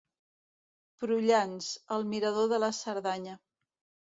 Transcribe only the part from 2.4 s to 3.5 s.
de la Cerdanya.